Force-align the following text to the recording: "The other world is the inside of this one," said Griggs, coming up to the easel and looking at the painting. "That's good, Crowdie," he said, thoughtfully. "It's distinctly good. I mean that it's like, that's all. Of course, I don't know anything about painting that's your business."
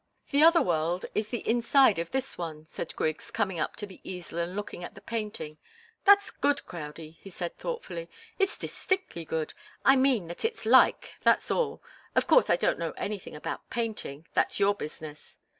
"The 0.31 0.41
other 0.41 0.63
world 0.63 1.05
is 1.13 1.29
the 1.29 1.47
inside 1.47 1.99
of 1.99 2.09
this 2.09 2.35
one," 2.35 2.65
said 2.65 2.95
Griggs, 2.95 3.29
coming 3.29 3.59
up 3.59 3.75
to 3.75 3.85
the 3.85 4.01
easel 4.03 4.39
and 4.39 4.55
looking 4.55 4.83
at 4.83 4.95
the 4.95 4.99
painting. 5.01 5.59
"That's 6.05 6.31
good, 6.31 6.65
Crowdie," 6.65 7.19
he 7.21 7.29
said, 7.29 7.55
thoughtfully. 7.55 8.09
"It's 8.39 8.57
distinctly 8.57 9.25
good. 9.25 9.53
I 9.85 9.95
mean 9.95 10.25
that 10.27 10.43
it's 10.43 10.65
like, 10.65 11.13
that's 11.21 11.51
all. 11.51 11.83
Of 12.15 12.25
course, 12.25 12.49
I 12.49 12.55
don't 12.55 12.79
know 12.79 12.93
anything 12.97 13.35
about 13.35 13.69
painting 13.69 14.25
that's 14.33 14.59
your 14.59 14.73
business." 14.73 15.37